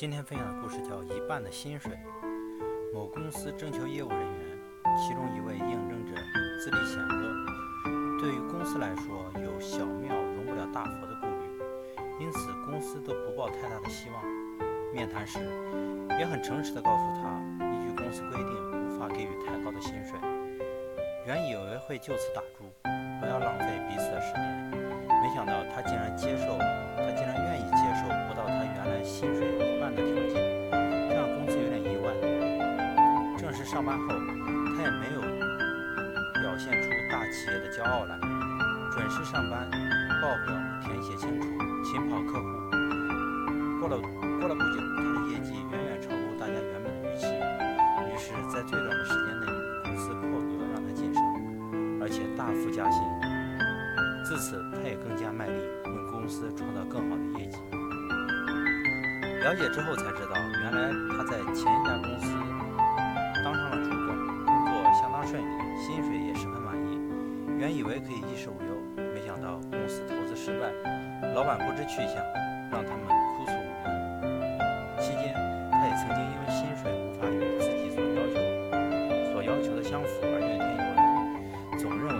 [0.00, 1.92] 今天分享的故事叫《一半的薪水》。
[2.90, 4.58] 某公司征求业务人员，
[4.96, 6.14] 其中一位应征者
[6.58, 7.28] 资历显赫，
[8.18, 14.24] 对于公司来说有小庙容不了大佛的顾虑，因此公司都不抱太大的希望。
[14.94, 15.38] 面谈时
[16.18, 17.36] 也很诚实地告诉他，
[17.68, 20.18] 依据公司规定，无法给予太高的薪水。
[21.26, 22.64] 原以为会就此打住，
[23.20, 24.70] 不要浪费彼此的时间，
[25.20, 29.46] 没想到他竟然接受，他竟然愿意接受不到他原来薪水
[29.94, 30.34] 的条件，
[31.08, 32.12] 这让公司有点意外。
[33.38, 34.06] 正式上班后，
[34.76, 35.20] 他也没有
[36.40, 38.18] 表现出大企业的骄傲来，
[38.92, 39.70] 准时上班，
[40.20, 41.48] 报表填写清楚，
[41.84, 42.46] 勤跑客户。
[43.80, 43.96] 过了
[44.38, 47.26] 过了不久，他的业绩远远超过大家原本的预期，
[48.06, 49.46] 于是，在最短的时间内，
[49.84, 51.22] 公司破格让他晋升，
[52.00, 53.02] 而且大幅加薪。
[54.22, 55.54] 自此，他也更加卖力，
[55.86, 57.09] 为公司创造更。
[59.40, 62.28] 了解之后才知道，原来他在前一家公司
[63.42, 64.14] 当上了主管，
[64.44, 65.46] 工作相当顺利，
[65.80, 67.00] 薪水也十分满意。
[67.58, 68.76] 原以为可以衣食无忧，
[69.14, 70.68] 没想到公司投资失败，
[71.32, 72.16] 老板不知去向，
[72.70, 73.88] 让他们哭诉无门。
[75.00, 75.32] 期间，
[75.72, 78.36] 他也曾经因为薪水无法与自己所要求
[79.32, 82.19] 所要求的相符而怨天尤人，总认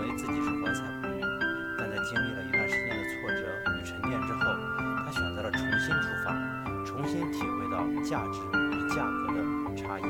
[7.71, 9.39] 到价值与价格的
[9.75, 10.03] 差异。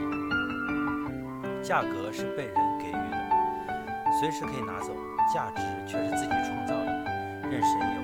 [1.62, 3.18] 价格是被人给予的，
[4.20, 4.92] 随时可以拿走；
[5.32, 6.88] 价值却是自己创造的，
[7.50, 8.01] 任谁也。